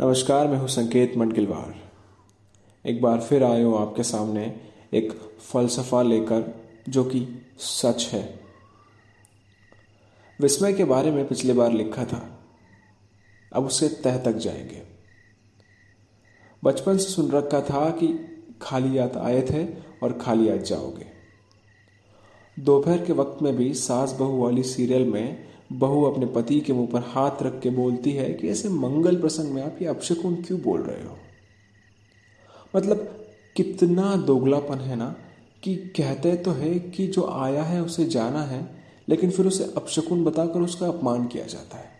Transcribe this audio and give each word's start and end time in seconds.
नमस्कार, 0.00 0.48
मैं 0.48 0.58
हूँ 0.58 0.68
संकेत 0.68 1.16
मंडगिलवार 1.16 1.74
एक 2.84 3.00
बार 3.02 3.20
फिर 3.20 3.44
आए 3.44 3.62
हूँ 3.62 3.78
आपके 3.78 4.02
सामने 4.02 4.44
एक 4.94 5.12
फलसफा 5.40 6.02
लेकर 6.02 6.42
जो 6.88 7.04
कि 7.04 7.26
सच 7.58 8.08
है। 8.12 8.22
विस्मय 10.40 10.72
के 10.72 10.84
बारे 10.84 11.10
में 11.10 11.26
पिछली 11.28 11.52
बार 11.52 11.72
लिखा 11.72 12.04
था, 12.04 12.20
अब 13.52 13.66
उसके 13.66 13.88
तह 14.02 14.18
तक 14.18 14.32
जाएँगे। 14.32 14.82
बचपन 16.62 16.96
से 16.96 17.10
सुन 17.10 17.30
रखा 17.30 17.60
था 17.60 17.88
कि 17.90 18.08
खाली 18.62 18.96
याद 18.98 19.16
आए 19.16 19.42
थे 19.42 19.64
और 20.02 20.12
खाली 20.12 20.48
याद 20.48 20.62
जाओगे। 20.62 21.06
दोपहर 22.56 23.04
के 23.04 23.12
वक्त 23.12 23.42
में 23.42 23.54
भी 23.56 23.74
सास 23.74 24.12
बहू 24.12 24.42
वाली 24.44 24.62
सीरियल 24.62 25.08
में 25.08 25.55
बहू 25.72 26.02
अपने 26.02 26.26
पति 26.26 26.60
के 26.60 26.72
मुँह 26.72 26.88
पर 26.92 27.00
हाथ 27.00 27.42
रख 27.42 27.60
के 27.60 27.70
बोलती 27.70 28.12
है 28.12 28.32
कि 28.34 28.48
ऐसे 28.48 28.68
मंगल 28.68 29.20
प्रसंग 29.20 29.52
में 29.52 29.62
आप 29.62 29.78
ये 29.82 29.88
अपशकुन 29.88 30.42
क्यों 30.42 30.60
बोल 30.60 30.82
रहे 30.82 31.04
हो? 31.04 31.18
मतलब 32.76 33.26
कितना 33.56 34.16
दोगलापन 34.16 34.78
है 34.78 34.96
ना 34.96 35.16
कि 35.62 35.76
कहते 35.76 36.36
तो 36.36 36.50
है 36.50 36.78
कि 36.78 37.06
जो 37.06 37.26
आया 37.26 37.62
है 37.62 37.82
उसे 37.82 38.04
जाना 38.04 38.42
है, 38.42 38.84
लेकिन 39.08 39.30
फिर 39.30 39.46
उसे 39.46 39.72
अपशकुन 39.76 40.24
बताकर 40.24 40.60
उसका 40.60 40.88
अपमान 40.88 41.26
किया 41.26 41.46
जाता 41.46 41.78
है। 41.78 41.90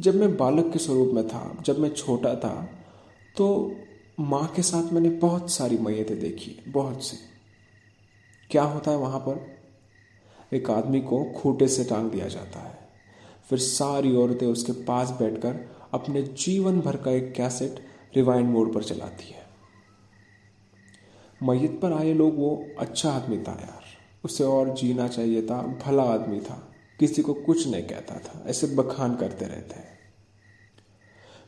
जब 0.00 0.14
मैं 0.14 0.36
बालक 0.36 0.72
के 0.72 0.78
स्वरूप 0.78 1.10
में 1.14 1.28
था, 1.28 1.56
जब 1.62 1.78
मैं 1.78 1.92
छोटा 1.94 2.34
था 2.34 2.68
तो 3.36 3.76
माँ 4.20 4.46
के 4.56 4.62
साथ 4.62 4.92
मैंने 4.92 5.08
बहुत 5.08 5.50
सारी 5.50 5.78
मैयतें 5.78 6.18
देखी, 6.20 6.56
बहुत 6.68 7.04
सी। 7.04 7.16
क्या 8.50 8.62
होता 8.62 8.90
है 8.90 8.96
वहाँ 8.96 9.18
पर? 9.18 9.56
एक 10.52 10.70
आदमी 10.70 11.00
को 11.00 11.24
खूटे 11.24 11.68
से 11.68 11.84
टांग 11.84 12.10
दिया 12.10 12.28
जाता 12.28 12.60
है। 12.60 12.88
फिर 13.50 13.58
सारी 13.58 14.16
औरतें 14.16 14.46
उसके 14.46 14.72
पास 14.72 15.10
बैठकर 15.10 15.60
अपने 15.92 16.22
जीवन 16.22 16.80
भर 16.80 16.96
का 16.96 17.10
एक 17.10 17.32
कैसेट 17.32 17.86
रिवाइंड 18.16 18.48
मोड 18.48 18.74
पर 18.74 18.82
चलाती 18.82 19.30
है। 19.30 19.46
मैयत 21.42 21.80
पर 21.82 21.92
आए 21.92 22.12
लोग 22.12 22.38
वो 22.38 22.66
अच्छा 22.78 23.10
आदमी 23.10 23.38
था 23.38 23.52
यार। 23.52 23.82
उसे 24.24 24.44
और 24.44 24.74
जीना 24.74 25.08
चाहिए 25.08 25.42
था, 25.42 25.80
भला 25.86 26.02
आदमी 26.02 26.40
था। 26.40 26.72
किसी 27.00 27.22
को 27.22 27.34
कुछ 27.34 27.68
नहीं 27.68 27.82
कहता 27.82 28.14
था, 28.14 28.44
ऐसे 28.46 28.66
बखान 28.66 29.16
करते 29.16 29.44
रहते 29.44 29.74
हैं। 29.74 29.98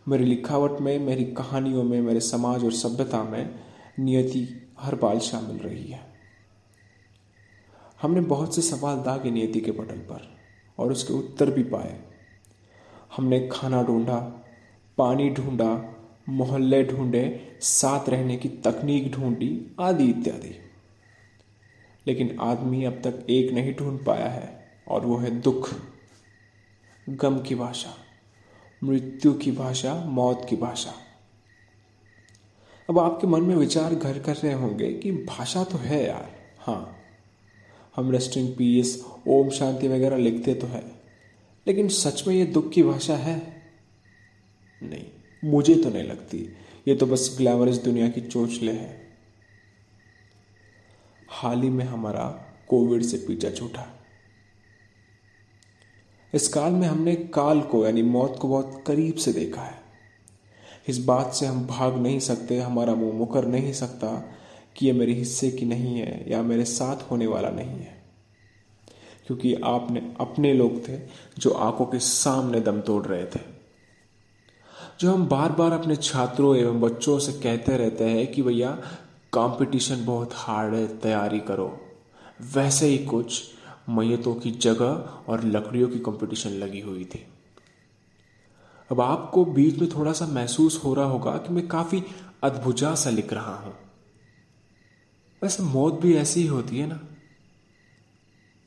मेरी 0.08 0.24
लिखावट 0.24 0.80
में, 0.80 0.98
मेरी 0.98 1.24
कहानियों 1.24 1.82
में, 1.82 2.02
मेरे 2.02 2.20
समाज 2.20 2.64
और 2.64 2.72
सभ्यता 2.72 3.22
में 3.22 3.54
नियति 3.98 4.70
हर 4.80 4.94
बाल 4.94 5.18
शामिल 5.18 5.56
रही 5.56 5.84
है। 5.84 6.17
हमने 8.02 8.20
बहुत 8.20 8.54
से 8.54 8.62
सवाल 8.62 8.96
दागे 8.96 9.30
नियति 9.30 9.60
के 9.60 9.70
पटल 9.70 9.96
पर 9.96 10.36
और 10.78 10.92
उसके 10.92 11.12
उत्तर 11.12 11.50
भी 11.50 11.62
पाए। 11.62 12.00
हमने 13.16 13.48
खाना 13.52 13.82
ढूंढा, 13.82 14.18
पानी 14.98 15.30
ढूंढा, 15.30 15.94
मोहल्ले 16.28 16.84
ढूंढे, 16.84 17.58
साथ 17.60 18.08
रहने 18.08 18.36
की 18.36 18.48
तकनीक 18.48 19.12
ढूंढी, 19.12 19.76
आदि 19.80 20.04
इत्यादि। 20.04 20.58
लेकिन 22.06 22.38
आदमी 22.40 22.84
अब 22.84 23.00
तक 23.04 23.30
एक 23.30 23.52
नहीं 23.52 23.74
ढूंढ 23.74 24.04
पाया 24.04 24.28
है 24.28 24.72
और 24.88 25.06
वो 25.06 25.16
है 25.16 25.30
दुख। 25.40 25.74
गम 27.08 27.38
की 27.38 27.54
भाषा, 27.54 27.94
मृत्यु 28.84 29.34
की 29.34 29.52
भाषा, 29.52 29.94
मौत 29.94 30.46
की 30.50 30.56
भाषा। 30.56 30.94
अब 32.90 32.98
आपके 32.98 33.26
मन 33.26 33.42
में 33.42 33.56
विचार 33.56 33.94
घर 33.94 34.18
कर 34.18 34.34
रहे 34.34 34.52
होंगे 34.52 34.92
कि 34.92 35.12
भाषा 35.12 35.64
तो 35.64 35.78
है 35.78 36.06
यार। 36.06 36.30
हाँ 36.58 36.94
हम 37.98 38.10
rest 38.10 38.36
in 38.36 38.46
peace 38.46 39.04
Om 39.28 39.50
Shanti 39.50 39.88
वगैरह 39.88 40.16
लिखते 40.16 40.54
तो 40.54 40.66
है। 40.66 40.84
लेकिन 41.66 41.88
सच 41.88 42.26
में 42.26 42.34
ये 42.34 42.44
दुख 42.44 42.70
की 42.70 42.82
भाषा 42.82 43.16
है? 43.16 43.62
नहीं, 44.82 45.04
मुझे 45.44 45.74
तो 45.74 45.90
नहीं 45.90 46.04
लगती। 46.04 46.48
ये 46.88 46.94
तो 46.94 47.06
बस 47.06 47.34
ग्लैमरस 47.38 47.76
दुनिया 47.76 48.08
की 48.08 48.20
चोचले 48.20 48.72
है। 48.72 49.08
हाल 51.28 51.62
ही 51.62 51.70
में 51.70 51.84
हमारा 51.84 52.44
कोविड 52.68 53.02
से 53.02 53.16
पीछा 53.16 53.50
छूटा। 53.50 54.04
इस 56.34 56.48
काल 56.48 56.72
में 56.72 56.88
हमने 56.88 57.16
काल 57.16 57.60
को, 57.60 57.86
यानी 57.86 58.02
मौत 58.02 58.38
को 58.40 58.48
बहुत 58.48 58.84
करीब 58.86 59.14
से 59.14 59.32
देखा 59.32 59.62
है। 59.62 59.78
इस 60.88 60.98
बात 60.98 61.34
से 61.34 61.46
हम 61.46 61.66
भाग 61.66 61.96
नहीं 61.96 62.20
सकते, 62.20 62.58
हमारा 62.58 62.94
मुँह 62.94 63.14
मुकर 63.14 63.46
नहीं 63.46 63.72
सकता 63.72 64.34
कि 64.78 64.86
ये 64.86 64.92
मेरे 64.92 65.12
हिस्से 65.12 65.50
की 65.50 65.66
नहीं 65.66 65.98
है 65.98 66.30
या 66.30 66.42
मेरे 66.42 66.64
साथ 66.64 67.10
होने 67.10 67.26
वाला 67.26 67.50
नहीं 67.50 67.78
है। 67.78 68.02
क्योंकि 69.26 69.54
आपने 69.54 70.14
अपने 70.20 70.52
लोग 70.52 70.88
थे 70.88 70.98
जो 71.38 71.50
आँखों 71.50 71.86
के 71.86 71.98
सामने 71.98 72.60
दम 72.60 72.80
तोड़ 72.80 73.06
रहे 73.06 73.24
थे। 73.24 73.40
जो 75.00 75.12
हम 75.12 75.26
बार 75.26 75.52
बार 75.52 75.72
अपने 75.72 75.96
छात्रों 75.96 76.56
एवं 76.56 76.80
बच्चों 76.80 77.18
से 77.18 77.32
कहते 77.32 77.76
रहते 77.76 78.04
हैं 78.04 78.32
कि 78.32 78.42
भैया 78.42 78.70
कंपटीशन 79.32 80.04
बहुत 80.04 80.30
हार्ड 80.34 80.74
है, 80.74 80.98
तैयारी 80.98 81.40
करो। 81.40 81.80
वैसे 82.54 82.86
ही 82.86 82.98
कुछ 82.98 83.42
मैयतों 83.88 84.34
की 84.34 84.50
जगह 84.50 85.12
और 85.28 85.44
लकड़ियों 85.44 85.88
की 85.88 85.98
कंपटीशन 85.98 86.50
लगी 86.50 86.80
हुई 86.80 87.04
थी। 87.04 87.26
अब 88.92 89.00
आपको 89.00 89.44
बीच 89.44 89.78
में 89.78 89.90
थोड़ा 89.90 90.12
सा 90.12 90.26
महसूस 90.26 90.84
हो 90.84 90.94
रहा 90.94 91.04
होगा 91.04 91.32
कि 91.32 91.52
मैं 91.52 91.68
काफ़ी 91.68 92.02
अद्भुजा 92.42 92.94
सा 92.94 93.10
लिख 93.10 93.32
रहा 93.32 93.56
हूँ। 93.56 93.74
वैसे 95.42 95.62
मौत 95.62 96.00
भी 96.00 96.16
ऐसी 96.16 96.40
ही 96.40 96.46
होती 96.46 96.78
है 96.78 96.86
ना। 96.86 97.00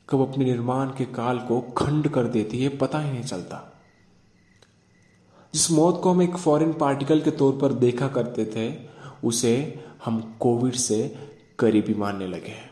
कब 0.08 0.32
अपने 0.32 0.44
निर्माण 0.44 0.88
के 0.88 1.04
काल 1.04 1.38
को 1.38 1.60
खंड 1.60 2.08
कर 2.08 2.24
देती 2.24 2.62
है, 2.62 2.68
पता 2.78 2.98
ही 2.98 3.12
नहीं 3.12 3.22
चलता। 3.22 3.84
जिस 5.54 5.70
मौत 5.70 6.00
को 6.02 6.12
हम 6.12 6.22
एक 6.22 6.36
फॉरेन 6.36 6.72
पार्टिकल 6.72 7.20
के 7.20 7.30
तौर 7.30 7.58
पर 7.58 7.72
देखा 7.72 8.08
करते 8.08 8.44
थे, 8.46 8.88
उसे 9.24 9.84
हम 10.04 10.36
कोविड 10.40 10.72
से 10.72 11.16
करीबी 11.58 11.94
मानने 11.94 12.26
लगे 12.26 12.50
हैं। 12.50 12.70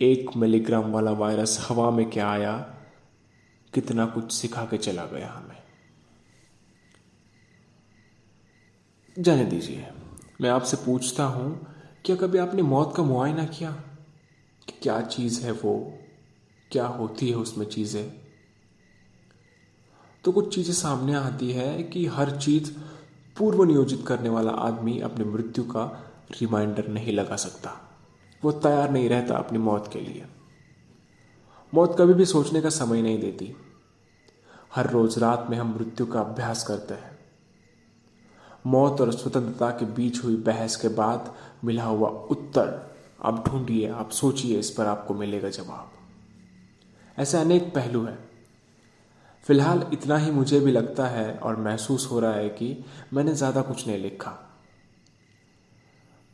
एक 0.00 0.36
मिलीग्राम 0.36 0.92
वाला 0.92 1.10
वायरस 1.10 1.66
हवा 1.68 1.90
में 1.90 2.10
क्या 2.10 2.30
आया, 2.30 2.56
कितना 3.74 4.06
कुछ 4.06 4.32
सिखा 4.32 4.64
के 4.64 4.78
चला 4.78 5.06
गया 5.06 5.32
हमें। 5.32 5.56
जाने 9.18 9.44
दीजिए, 9.44 9.86
मैं 10.40 10.50
आपसे 10.50 10.76
पूछता 10.76 11.24
हूँ 11.24 11.74
क्या 12.08 12.16
कभी 12.16 12.38
आपने 12.38 12.62
मौत 12.62 12.94
का 12.96 13.02
मुआयना 13.02 13.44
किया? 13.44 13.70
कि 14.68 14.72
क्या 14.82 15.00
चीज़ 15.00 15.40
है 15.40 15.52
वो? 15.52 15.98
क्या 16.70 16.86
होती 16.86 17.28
है 17.28 17.36
उसमें 17.36 17.66
चीज़ें? 17.66 18.12
तो 20.24 20.32
कुछ 20.32 20.54
चीज़ें 20.54 20.74
सामने 20.74 21.14
आती 21.14 21.52
है 21.52 21.82
कि 21.82 22.06
हर 22.06 22.36
चीज़ 22.40 22.72
पूर्व 23.38 23.64
नियोजित 23.64 24.04
करने 24.06 24.28
वाला 24.28 24.50
आदमी 24.50 25.00
अपनी 25.00 25.24
मृत्यु 25.24 25.64
का 25.64 25.84
रिमाइंडर 26.32 26.88
नहीं 26.88 27.12
लगा 27.12 27.36
सकता। 27.36 28.00
वो 28.44 28.52
तैयार 28.52 28.90
नहीं 28.90 29.08
रहता 29.08 29.34
अपनी 29.34 29.58
मौत 29.58 29.90
के 29.92 30.00
लिए। 30.00 30.26
मौत 31.74 31.96
कभी 32.00 32.14
भी 32.14 32.24
सोचने 32.24 32.60
का 32.60 32.70
समय 32.70 33.02
नहीं 33.02 33.20
देती। 33.20 33.56
हर 34.74 34.90
रोज 34.90 35.18
रात 35.18 35.46
में 35.50 35.58
हम 35.58 35.74
मृत्यु 35.74 36.06
का 36.06 36.20
अभ्यास 36.20 36.64
करते 36.64 36.94
हैं। 36.94 37.07
मौत 38.68 39.00
और 39.00 39.12
स्वतंत्रता 39.12 39.70
के 39.70 39.86
बीच 39.94 40.22
हुई 40.24 40.36
बहस 40.36 40.76
के 40.76 40.88
बाद 40.88 41.34
मिला 41.64 41.84
हुआ 41.84 42.08
उत्तर। 42.08 42.96
आप 43.22 43.44
ढूंढिए, 43.48 43.88
आप 43.88 44.10
सोचिए, 44.10 44.58
इस 44.58 44.70
पर 44.70 44.86
आपको 44.86 45.14
मिलेगा 45.14 45.48
जवाब। 45.48 45.92
ऐसे 47.18 47.38
अनेक 47.38 47.72
पहलू 47.74 48.04
हैं। 48.04 48.18
फ़िलहाल 49.44 49.84
इतना 49.92 50.16
ही 50.16 50.30
मुझे 50.30 50.60
भी 50.60 50.72
लगता 50.72 51.06
है 51.06 51.32
और 51.34 51.56
महसूस 51.56 52.10
हो 52.10 52.20
रहा 52.20 52.32
है 52.32 52.48
कि 52.48 52.84
मैंने 53.12 53.34
ज़्यादा 53.34 53.62
कुछ 53.62 53.86
नहीं 53.86 53.98
लिखा। 53.98 54.30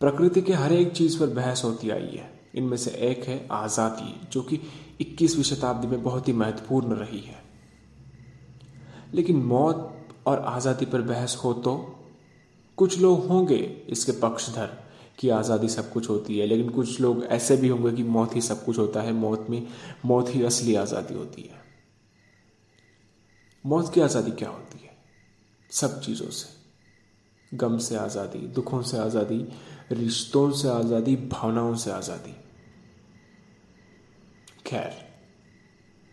प्रकृति 0.00 0.42
के 0.42 0.52
हर 0.52 0.72
एक 0.72 0.92
चीज़ 0.92 1.18
पर 1.20 1.26
बहस 1.26 1.64
होती 1.64 1.90
आई 1.90 2.06
है। 2.06 2.32
इनमें 2.54 2.76
से 2.76 2.90
एक 2.90 3.24
है 3.24 3.46
आज़ादी, 3.52 4.28
जो 4.32 4.42
कि 4.42 4.60
21वीं 5.00 5.44
शताब्दी 5.44 5.86
में 5.86 6.02
बहुत 6.02 6.28
ही 6.28 6.32
महत्वपूर्ण 6.32 6.94
रही 6.94 7.20
है। 7.20 7.42
लेकिन 9.14 9.36
मौत 9.36 10.08
और 10.26 10.38
आज़ादी 10.38 10.86
पर 10.86 11.02
बहस 11.02 11.40
हो 11.44 11.52
तो 11.54 11.74
कुछ 12.78 12.98
लोग 12.98 13.26
होंगे 13.26 13.56
इसके 13.88 14.12
पक्षधर 14.12 14.78
कि 15.18 15.28
आज़ादी 15.28 15.68
सब 15.68 15.92
कुछ 15.92 16.08
होती 16.10 16.38
है, 16.38 16.46
लेकिन 16.46 16.68
कुछ 16.68 17.00
लोग 17.00 17.24
ऐसे 17.24 17.56
भी 17.56 17.68
होंगे 17.68 17.92
कि 17.92 18.02
मौत 18.02 18.34
ही 18.36 18.40
सब 18.40 18.64
कुछ 18.64 18.78
होता 18.78 19.02
है, 19.02 19.12
मौत 19.12 19.46
में, 19.50 19.66
मौत 20.04 20.34
ही 20.34 20.42
असली 20.42 20.74
आज़ादी 20.74 21.14
होती 21.14 21.42
है। 21.42 21.62
मौत 23.64 23.92
की 23.94 24.00
आज़ादी 24.00 24.30
क्या 24.30 24.48
होती 24.48 24.78
है? 24.78 24.96
सब 25.70 26.00
चीज़ों 26.00 26.30
से। 26.30 27.56
गम 27.56 27.78
से 27.78 27.96
आज़ादी, 27.96 28.38
दुखों 28.38 28.82
से 28.82 28.98
आज़ादी, 28.98 29.38
रिश्तों 29.92 30.50
से 30.50 30.68
आज़ादी, 30.68 31.16
भावनाओं 31.16 31.74
से 31.74 31.90
आज़ादी। 31.90 32.34
खैर, 34.66 34.92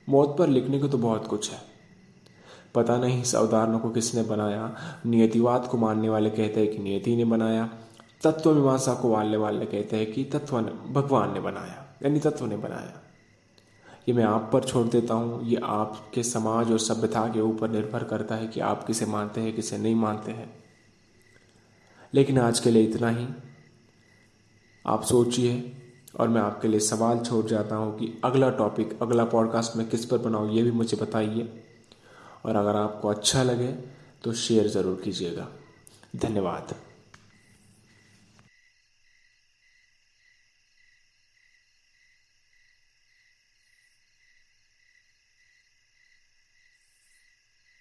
मौत 0.08 0.36
पर 0.40 0.50
लिखने 0.50 0.80
को 0.80 0.88
तो 0.88 0.98
बहुत 0.98 1.28
कुछ 1.28 1.52
है। 1.52 1.71
पता 2.76 2.98
नहीं 2.98 3.22
इस 3.22 3.36
अवधारणा 3.36 3.78
को 3.78 3.90
किसने 3.90 4.24
बनाया। 4.24 4.76
नियतिवाद 5.06 5.68
को 5.68 5.78
मानने 5.78 6.10
वाले 6.10 6.30
कहते 6.30 6.60
हैं 6.60 6.72
कि 6.72 6.78
नियति 6.78 7.16
ने 7.16 7.26
बनाया। 7.26 7.70
तत्व 8.24 8.54
मीमांसा 8.54 8.94
को 8.94 9.12
मानने 9.14 9.38
वाले 9.38 9.66
कहते 9.66 9.98
हैं 9.98 10.12
कि 10.14 10.24
तत्व 10.24 10.60
ने 10.60 10.72
भगवान 10.94 11.34
ने 11.34 11.40
बनाया, 11.40 11.86
यानी 12.04 12.20
तत्व 12.20 12.46
ने 12.46 12.58
बनाया। 12.58 13.02
ये 14.10 14.14
मैं 14.14 14.24
आप 14.24 14.50
पर 14.54 14.64
छोड़ 14.64 14.88
देता 14.88 15.14
हूँ। 15.14 15.44
ये 15.46 15.60
आपके 15.64 16.24
समाज 16.24 16.72
और 16.72 16.80
सभ्यता 16.80 17.28
के 17.28 17.40
ऊपर 17.40 17.70
निर्भर 17.70 18.04
करता 18.04 18.36
है 18.36 18.48
कि 18.48 18.60
आप 18.60 18.84
किसे 18.84 19.06
मानते 19.06 19.42
हैं, 19.42 19.56
किसे 19.56 19.78
नहीं 19.78 19.96
मानते 19.96 20.32
हैं। 20.32 20.50
लेकिन 22.14 22.40
आज 22.40 22.60
के 22.60 22.72
लिए 22.72 22.84
इतना 22.84 23.10
ही। 23.10 23.28
आप 24.86 25.04
सोचिए, 25.04 25.78
और 26.20 26.28
मैं 26.28 26.42
आपके 26.42 26.68
लिए 26.68 26.80
सवाल 26.80 27.20
छोड़ 27.20 27.46
जाता 27.46 27.76
हूँ 27.76 27.98
कि 28.00 28.22
अगला 28.24 28.50
टॉपिक 28.50 28.98
अगला 29.02 29.26
पॉडकास्ट 29.26 29.76
में 29.78 29.88
किस 29.90 30.06
पर 30.06 30.18
बनाऊँ, 30.18 30.52
ये 30.52 30.64
भी 30.64 30.72
मुझे 30.72 30.98
बताइए। 30.98 31.64
और 32.44 32.56
अगर 32.56 32.76
आपको 32.76 33.08
अच्छा 33.08 33.44
लगे 33.44 33.72
तो 34.24 34.34
शेयर 34.36 34.68
ज़रूर 34.68 35.02
कीजिएगा। 35.04 35.48
धन्यवाद। 36.16 36.76